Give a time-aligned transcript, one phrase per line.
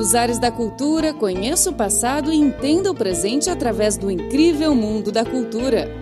[0.00, 5.12] Nos ares da cultura, conheça o passado e entenda o presente através do incrível mundo
[5.12, 5.94] da cultura.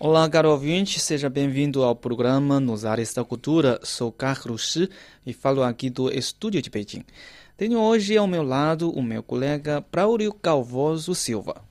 [0.00, 3.78] Olá, caro ouvinte, seja bem-vindo ao programa Nos Ares da Cultura.
[3.84, 4.90] Sou Carlos Shi
[5.24, 7.04] e falo aqui do estúdio de Beijing.
[7.56, 11.62] Tenho hoje ao meu lado o meu colega Braulio Calvoso Silva.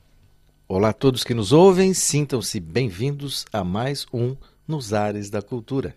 [0.65, 4.33] Olá a todos que nos ouvem, sintam-se bem-vindos a mais um
[4.65, 5.93] Nos Ares da Cultura.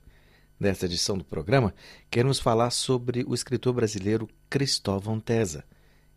[0.60, 1.72] Nesta edição do programa,
[2.10, 5.64] queremos falar sobre o escritor brasileiro Cristóvão Tesa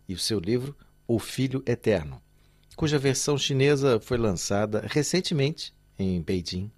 [0.05, 0.75] e o seu livro
[1.07, 2.21] O Filho Eterno,
[2.75, 6.69] cuja versão chinesa foi lançada recentemente em Beijing.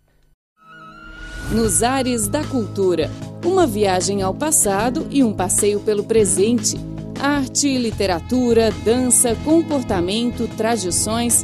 [1.51, 3.09] Nos Ares da Cultura
[3.43, 6.75] uma viagem ao passado e um passeio pelo presente.
[7.19, 11.43] Arte, literatura, dança, comportamento, tradições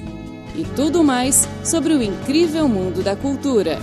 [0.55, 3.79] e tudo mais sobre o incrível mundo da cultura.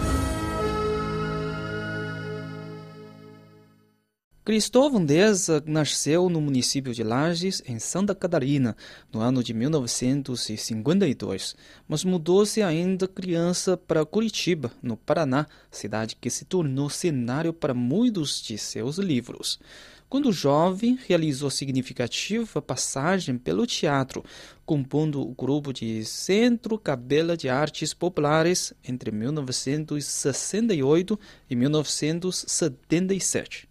[4.48, 8.74] Cristóvão Deza nasceu no município de Lages, em Santa Catarina,
[9.12, 11.54] no ano de 1952,
[11.86, 18.40] mas mudou-se ainda criança para Curitiba, no Paraná, cidade que se tornou cenário para muitos
[18.40, 19.60] de seus livros.
[20.08, 24.24] Quando jovem, realizou significativa passagem pelo teatro,
[24.64, 31.20] compondo o grupo de Centro Cabela de Artes Populares entre 1968
[31.50, 33.67] e 1977.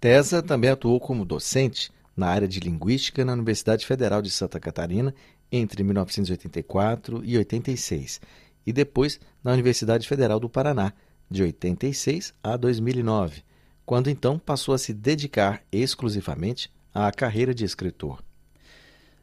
[0.00, 5.14] Tesa também atuou como docente na área de linguística na Universidade Federal de Santa Catarina
[5.50, 8.20] entre 1984 e 86
[8.66, 10.92] e depois na Universidade Federal do Paraná
[11.30, 13.42] de 86 a 2009
[13.86, 18.20] quando então passou a se dedicar exclusivamente à carreira de escritor.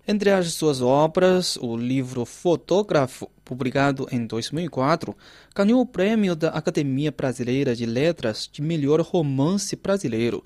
[0.05, 5.15] Entre as suas obras, o livro Fotógrafo, publicado em 2004,
[5.55, 10.43] ganhou o prêmio da Academia Brasileira de Letras de melhor romance brasileiro.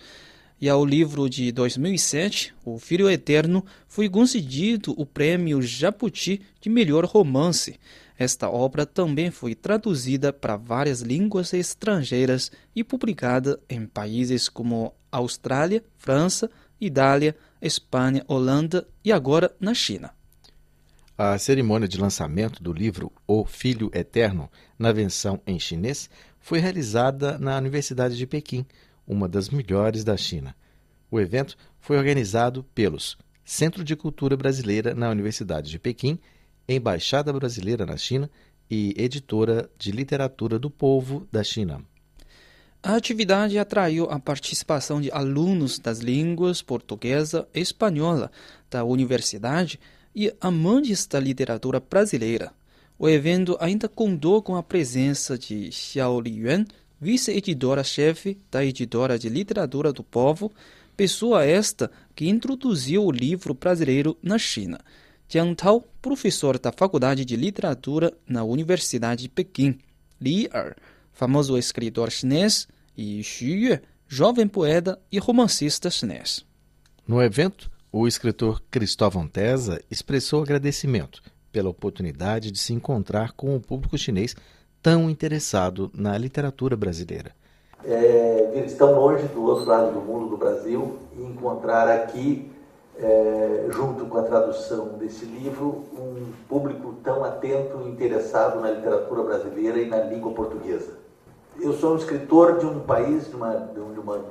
[0.62, 7.06] E ao livro de 2007, O Filho Eterno, foi concedido o prêmio Jabuti de melhor
[7.06, 7.80] romance.
[8.16, 15.84] Esta obra também foi traduzida para várias línguas estrangeiras e publicada em países como Austrália,
[15.98, 16.48] França,
[16.80, 20.12] Itália, Espanha, Holanda e agora na China.
[21.18, 26.10] A cerimônia de lançamento do livro O Filho Eterno, na versão em chinês,
[26.40, 28.66] foi realizada na Universidade de Pequim,
[29.08, 30.56] uma das melhores da China.
[31.10, 36.20] O evento foi organizado pelos Centro de Cultura Brasileira na Universidade de Pequim
[36.68, 38.30] embaixada brasileira na China
[38.70, 41.82] e editora de literatura do povo da China.
[42.82, 48.32] A atividade atraiu a participação de alunos das línguas portuguesa e espanhola
[48.70, 49.80] da universidade
[50.16, 52.52] e amantes da literatura brasileira.
[52.98, 56.66] O evento ainda contou com a presença de Xiao Liyuan,
[57.00, 60.52] vice-editora-chefe da editora de literatura do povo,
[60.96, 64.80] pessoa esta que introduziu o livro brasileiro na China.
[65.28, 69.78] Jiang Tao, professor da Faculdade de Literatura na Universidade de Pequim,
[70.20, 70.76] Li Er,
[71.18, 76.46] famoso escritor chinês, e Xu Yue, jovem poeta e romancista chinês.
[77.08, 83.60] No evento, o escritor Cristóvão Tesa expressou agradecimento pela oportunidade de se encontrar com o
[83.60, 84.36] público chinês
[84.80, 87.32] tão interessado na literatura brasileira.
[87.84, 92.52] É, vir tão longe do outro lado do mundo, do Brasil, e encontrar aqui
[93.00, 99.24] é, junto com a tradução desse livro, um público tão atento e interessado na literatura
[99.24, 101.07] brasileira e na língua portuguesa.
[101.60, 104.24] Eu sou um escritor de um país, de uma, de uma,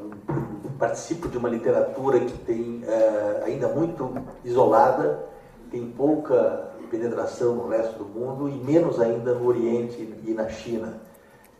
[0.78, 4.12] participo de uma literatura que tem é, ainda muito
[4.44, 5.24] isolada,
[5.70, 11.00] tem pouca penetração no resto do mundo e menos ainda no Oriente e na China.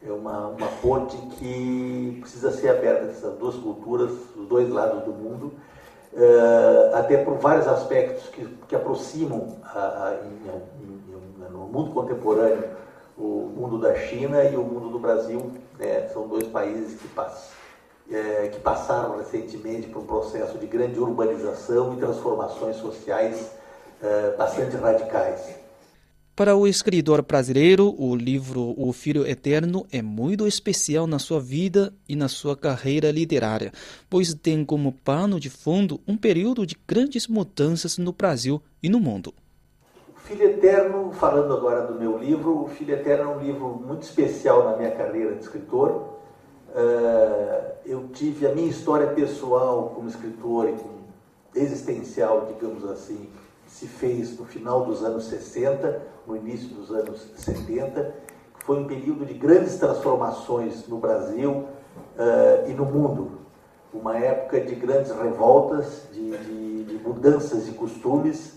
[0.06, 0.68] É uma, uma
[1.38, 5.52] que precisa ser aberta essas duas culturas, os dois lados do mundo,
[6.12, 12.85] uh, até por vários aspectos que, que aproximam a, a, em, em, no mundo contemporâneo
[13.16, 15.52] o mundo da China e o mundo do Brasil.
[15.78, 16.08] Né?
[16.08, 17.50] São dois países que, pass,
[18.10, 23.50] é, que passaram recentemente por um processo de grande urbanização e transformações sociais
[24.02, 25.66] é, bastante radicais.
[26.36, 31.94] Para o escritor brasileiro, o livro O Filho Eterno é muito especial na sua vida
[32.06, 33.72] e na sua carreira literária,
[34.10, 39.00] pois tem como pano de fundo um período de grandes mudanças no Brasil e no
[39.00, 39.32] mundo.
[40.26, 44.64] Filho Eterno, falando agora do meu livro, O Filho Eterno é um livro muito especial
[44.64, 46.16] na minha carreira de escritor.
[46.74, 53.30] Uh, eu tive a minha história pessoal como escritor e existencial, digamos assim,
[53.68, 58.12] se fez no final dos anos 60, no início dos anos 70,
[58.58, 63.42] que foi um período de grandes transformações no Brasil uh, e no mundo.
[63.94, 68.55] uma época de grandes revoltas, de, de, de mudanças de costumes,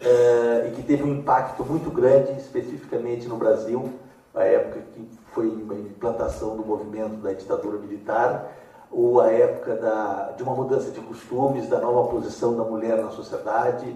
[0.00, 3.92] uh, e que teve um impacto muito grande, especificamente no Brasil,
[4.34, 8.52] a época que foi a implantação do movimento da ditadura militar,
[8.90, 13.10] ou a época da, de uma mudança de costumes, da nova posição da mulher na
[13.10, 13.86] sociedade,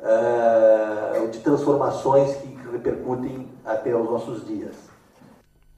[0.00, 4.74] uh, de transformações que repercutem até os nossos dias.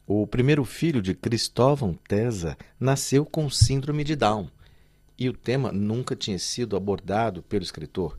[0.07, 4.49] O primeiro filho de Cristóvão Tesa nasceu com síndrome de Down
[5.17, 8.19] e o tema nunca tinha sido abordado pelo escritor.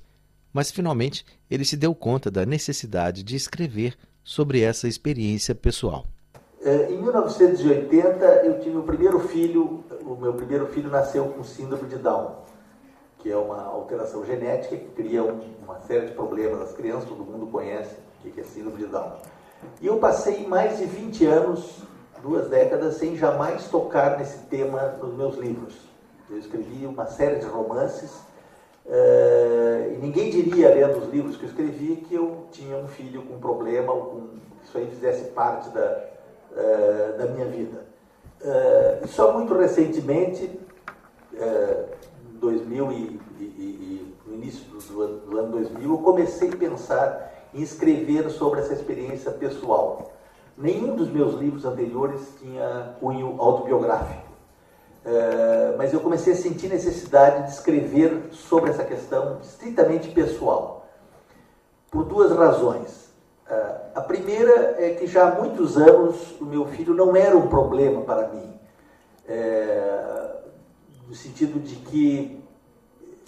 [0.54, 6.06] Mas finalmente ele se deu conta da necessidade de escrever sobre essa experiência pessoal.
[6.64, 11.90] É, em 1980 eu tive o primeiro filho, o meu primeiro filho nasceu com síndrome
[11.90, 12.36] de Down,
[13.18, 16.62] que é uma alteração genética que cria uma série de problemas.
[16.62, 19.14] As crianças, todo mundo conhece o que é síndrome de Down.
[19.82, 21.80] E eu passei mais de 20 anos,
[22.22, 25.76] duas décadas, sem jamais tocar nesse tema nos meus livros.
[26.30, 28.12] Eu escrevi uma série de romances,
[28.88, 33.40] e ninguém diria, lendo os livros que eu escrevi, que eu tinha um filho com
[33.40, 34.22] problema, ou com,
[34.62, 36.12] que isso aí fizesse parte da,
[36.52, 37.86] uh, da minha vida.
[38.42, 40.60] Uh, só muito recentemente,
[41.34, 42.02] uh,
[42.40, 47.62] 2000 e, e, e, no início do, do ano 2000, eu comecei a pensar em
[47.62, 50.14] escrever sobre essa experiência pessoal.
[50.58, 54.31] Nenhum dos meus livros anteriores tinha cunho autobiográfico,
[55.04, 60.88] é, mas eu comecei a sentir necessidade de escrever sobre essa questão estritamente pessoal,
[61.90, 63.12] por duas razões.
[63.50, 67.48] É, a primeira é que já há muitos anos o meu filho não era um
[67.48, 68.60] problema para mim,
[69.28, 70.36] é,
[71.08, 72.42] no sentido de que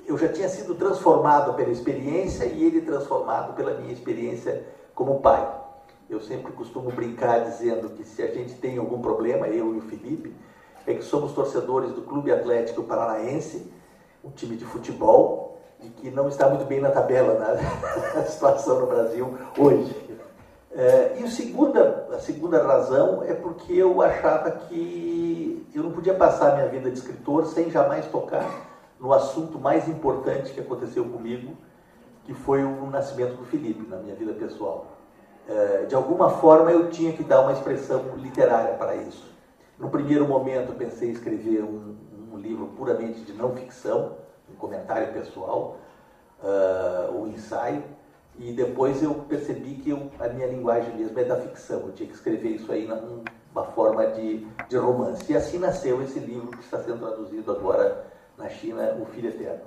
[0.05, 5.61] eu já tinha sido transformado pela experiência e ele transformado pela minha experiência como pai.
[6.09, 9.81] Eu sempre costumo brincar dizendo que se a gente tem algum problema, eu e o
[9.81, 10.35] Felipe,
[10.85, 13.71] é que somos torcedores do Clube Atlético Paranaense,
[14.24, 18.80] um time de futebol, e que não está muito bem na tabela na, na situação
[18.80, 20.03] no Brasil hoje.
[20.75, 26.15] É, e a segunda, a segunda razão é porque eu achava que eu não podia
[26.15, 31.56] passar minha vida de escritor sem jamais tocar no assunto mais importante que aconteceu comigo,
[32.24, 34.88] que foi o nascimento do Felipe na minha vida pessoal.
[35.47, 39.32] É, de alguma forma eu tinha que dar uma expressão literária para isso.
[39.83, 41.97] No primeiro momento pensei em escrever um,
[42.31, 44.15] um livro puramente de não ficção,
[44.50, 45.77] um comentário pessoal,
[46.41, 47.83] uh, um ensaio,
[48.39, 51.81] e depois eu percebi que eu, a minha linguagem mesmo é da ficção.
[51.81, 55.30] Eu tinha que escrever isso aí numa forma de, de romance.
[55.30, 58.07] E assim nasceu esse livro que está sendo traduzido agora
[58.38, 59.63] na China, O Filho Eterno.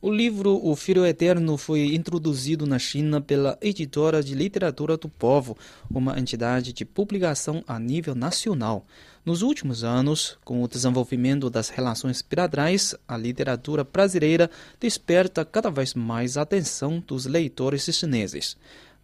[0.00, 5.56] O livro O Filho Eterno foi introduzido na China pela Editora de Literatura do Povo,
[5.88, 8.84] uma entidade de publicação a nível nacional.
[9.25, 14.49] Nos últimos anos, com o desenvolvimento das relações bilaterais, a literatura brasileira
[14.79, 18.55] desperta cada vez mais a atenção dos leitores chineses.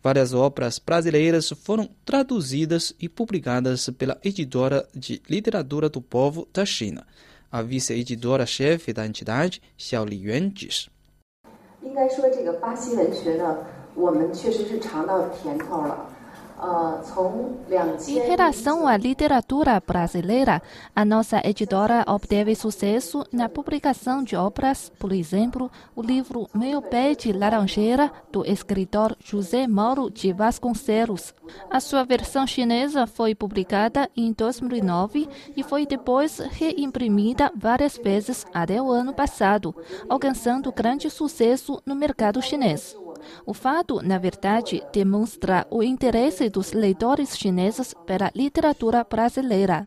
[0.01, 7.05] Várias obras brasileiras foram traduzidas e publicadas pela Editora de Literatura do Povo da China.
[7.51, 10.89] A vice-editora-chefe da entidade, Xiao Liyuan, diz.
[11.83, 13.57] 应该说，这个巴西文学呢，
[13.93, 16.09] 我们确实是尝到甜头了。
[18.08, 20.60] Em relação à literatura brasileira,
[20.94, 27.14] a nossa editora obteve sucesso na publicação de obras, por exemplo, o livro Meu Pé
[27.14, 31.32] de Laranjeira, do escritor José Mauro de Vasconcelos.
[31.70, 38.82] A sua versão chinesa foi publicada em 2009 e foi depois reimprimida várias vezes até
[38.82, 39.74] o ano passado,
[40.08, 42.96] alcançando grande sucesso no mercado chinês.
[43.46, 49.86] O fato, na verdade, demonstra o interesse dos leitores chineses pela literatura brasileira.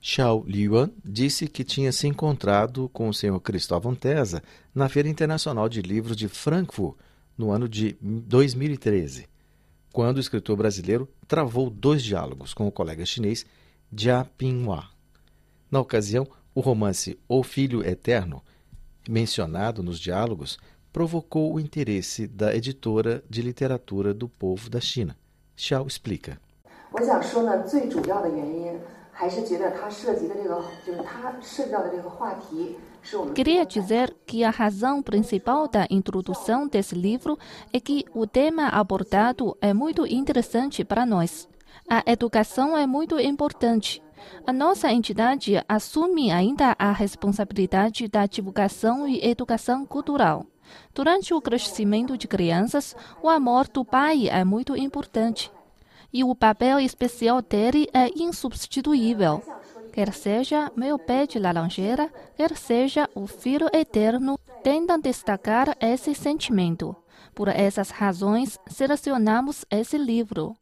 [0.00, 4.42] Xiao Liuan disse que tinha se encontrado com o senhor Cristóvão Tesa
[4.74, 6.96] na Feira Internacional de Livros de Frankfurt
[7.36, 9.26] no ano de 2013,
[9.92, 13.44] quando o escritor brasileiro travou dois diálogos com o colega chinês
[13.94, 14.84] Jia Pinhua.
[15.70, 18.42] Na ocasião, o romance O Filho Eterno,
[19.08, 20.58] mencionado nos diálogos,
[20.96, 25.14] provocou o interesse da editora de literatura do povo da China.
[25.54, 26.40] Xiao explica.
[33.34, 37.38] Queria dizer que a razão principal da introdução desse livro
[37.70, 41.46] é que o tema abordado é muito interessante para nós.
[41.86, 44.02] A educação é muito importante.
[44.46, 50.46] A nossa entidade assume ainda a responsabilidade da divulgação e educação cultural.
[50.94, 55.50] Durante o crescimento de crianças, o amor do pai é muito importante.
[56.12, 59.42] E o papel especial dele é insubstituível.
[59.92, 66.94] quer seja Meu Pé de Laranjeira, quer seja O Filho Eterno, tentam destacar esse sentimento.
[67.34, 70.56] Por essas razões, selecionamos esse livro.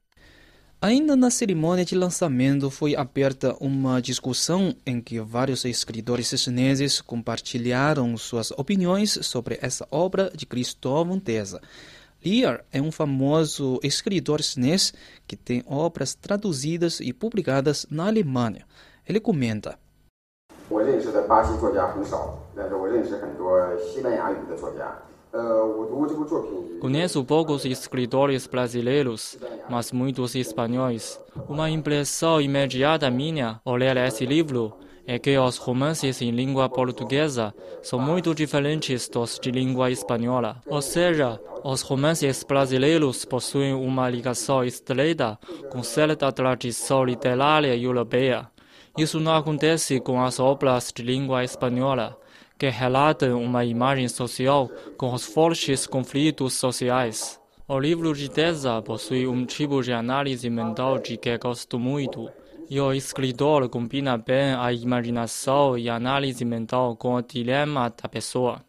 [0.84, 8.14] Ainda na cerimônia de lançamento foi aberta uma discussão em que vários escritores chineses compartilharam
[8.18, 11.58] suas opiniões sobre essa obra de Cristóvão Tesa.
[12.22, 14.92] Lear é um famoso escritor chinês
[15.26, 18.66] que tem obras traduzidas e publicadas na Alemanha.
[19.08, 19.78] Ele comenta.
[20.70, 20.80] 我
[26.80, 29.36] Conheço poucos escritores brasileiros,
[29.68, 31.18] mas muitos espanhóis.
[31.48, 34.74] Uma impressão imediata minha ao ler esse livro
[35.06, 40.60] é que os romances em língua portuguesa são muito diferentes dos de língua espanhola.
[40.66, 45.38] Ou seja, os romances brasileiros possuem uma ligação estreita
[45.70, 48.48] com certa tradição literária europeia.
[48.96, 52.16] Isso não acontece com as obras de língua espanhola
[52.58, 57.40] que relatam uma imagem social com os fortes conflitos sociais.
[57.66, 62.30] O livro de Tesa possui um tipo de análise mental de que gosto muito,
[62.68, 68.08] e o escritor combina bem a imaginação e a análise mental com o dilema da
[68.08, 68.62] pessoa.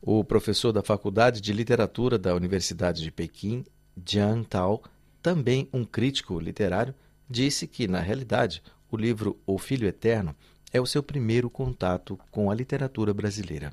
[0.00, 3.64] O professor da Faculdade de Literatura da Universidade de Pequim,
[4.06, 4.82] Jiang Tao,
[5.20, 6.94] também um crítico literário,
[7.28, 10.34] disse que, na realidade, o livro O Filho Eterno
[10.72, 13.72] é o seu primeiro contato com a literatura brasileira.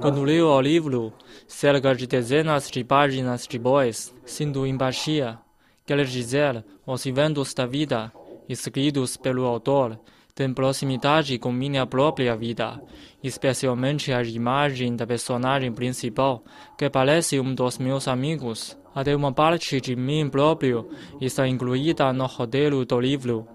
[0.00, 1.12] Quando leio o livro,
[1.48, 5.38] cerca de dezenas de páginas de boas, sinto empatia.
[5.86, 8.12] Quer dizer, os eventos da vida,
[8.48, 9.98] escritos pelo autor,
[10.34, 12.78] têm proximidade com minha própria vida,
[13.22, 16.44] especialmente a imagem da personagem principal,
[16.76, 18.76] que parece um dos meus amigos.
[18.96, 20.88] Até uma parte de mim próprio
[21.20, 23.46] está incluída no roteiro do livro.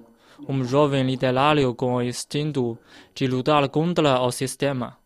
[0.48, 2.78] Um jovem literário com o instinto
[3.16, 5.00] de lutar contra o sistema.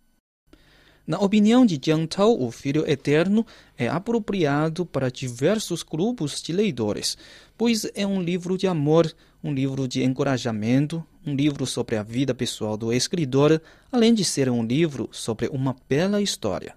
[1.08, 3.46] Na opinião de Jiang Tao, O Filho Eterno
[3.78, 7.18] é apropriado para diversos grupos de leitores,
[7.58, 9.10] pois é um livro de amor,
[9.42, 14.50] um livro de encorajamento, um livro sobre a vida pessoal do escritor, além de ser
[14.50, 16.76] um livro sobre uma bela história.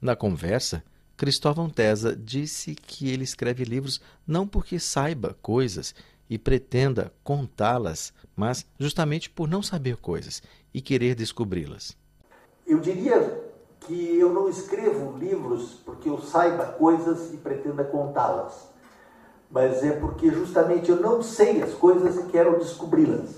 [0.00, 0.82] Na conversa,
[1.16, 5.94] Cristóvão Tesa disse que ele escreve livros não porque saiba coisas
[6.28, 10.42] e pretenda contá-las, mas justamente por não saber coisas
[10.74, 11.96] e querer descobri-las.
[12.66, 13.44] Eu diria
[13.80, 18.68] que eu não escrevo livros porque eu saiba coisas e pretenda contá-las,
[19.50, 23.30] mas é porque justamente eu não sei as coisas e quero descobri-las.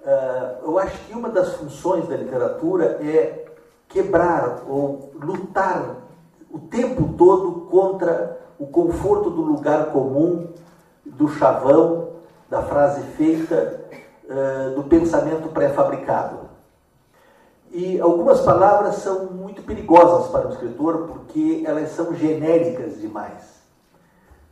[0.00, 3.44] Uh, eu acho que uma das funções da literatura é
[3.86, 6.09] quebrar ou lutar
[6.50, 10.48] o tempo todo contra o conforto do lugar comum,
[11.04, 12.10] do chavão,
[12.48, 13.80] da frase feita,
[14.24, 16.50] uh, do pensamento pré-fabricado.
[17.70, 23.60] E algumas palavras são muito perigosas para o escritor porque elas são genéricas demais.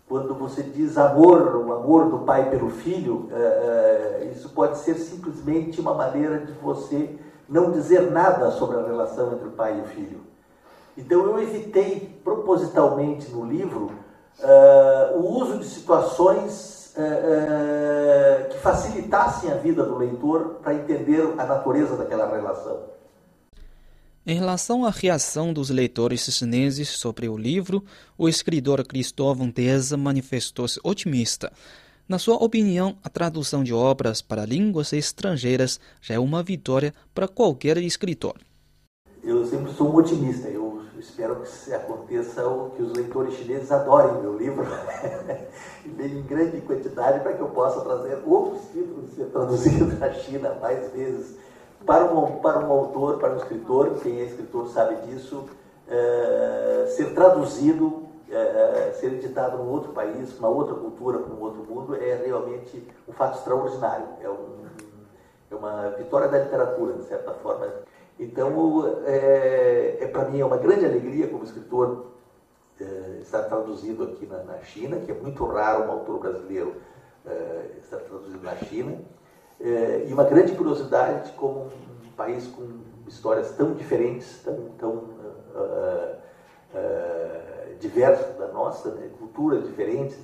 [0.09, 4.95] Quando você diz amor, o amor do pai pelo filho, uh, uh, isso pode ser
[4.95, 9.83] simplesmente uma maneira de você não dizer nada sobre a relação entre o pai e
[9.83, 10.21] o filho.
[10.99, 13.93] Então eu evitei propositalmente no livro
[14.40, 21.23] uh, o uso de situações uh, uh, que facilitassem a vida do leitor para entender
[21.38, 22.81] a natureza daquela relação.
[24.26, 27.85] Em relação à reação dos leitores chineses sobre o livro,
[28.19, 31.52] o escritor Cristóvão Teza manifestou-se otimista.
[32.09, 37.28] Na sua opinião, a tradução de obras para línguas estrangeiras já é uma vitória para
[37.28, 38.35] qualquer escritor.
[39.23, 40.49] Eu sempre sou um otimista.
[40.49, 40.68] Eu
[41.00, 44.67] espero que aconteça o que os leitores chineses adorem meu livro,
[45.87, 50.90] em grande quantidade, para que eu possa trazer outros títulos ser traduzidos na China mais
[50.93, 51.37] vezes.
[51.87, 55.45] Para um, para um autor, para um escritor, quem é escritor sabe disso,
[55.88, 61.62] é, ser traduzido, é, ser editado num outro país, uma outra cultura, para um outro
[61.62, 64.07] mundo, é realmente um fato extraordinário.
[64.21, 64.69] É, um,
[65.50, 67.67] é uma vitória da literatura, de certa forma.
[68.19, 72.07] Então, é, é para mim é uma grande alegria como escritor
[72.81, 76.75] é, estar traduzido aqui na, na, China, que é muito raro um autor brasileiro
[77.27, 78.99] é, estar traduzido na China,
[79.61, 81.67] é, e uma grande curiosidade como
[82.05, 86.17] um país com histórias tão diferentes, tão, tão uh,
[86.75, 89.09] uh, diversas da nossa, né?
[89.19, 90.17] culturas diferentes,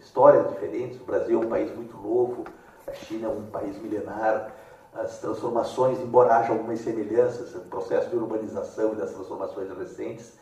[0.00, 1.00] histórias diferentes.
[1.00, 2.44] O Brasil é um país muito novo,
[2.86, 4.52] a China é um país milenar
[4.94, 10.32] as transformações, embora haja algumas semelhanças, o processo de urbanização e das transformações recentes,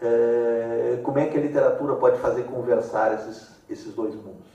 [0.00, 4.53] é, como é que a literatura pode fazer conversar esses, esses dois mundos.